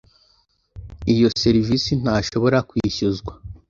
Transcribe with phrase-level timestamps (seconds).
[1.13, 3.31] iyo serivisi ntashobora kwishyuzwa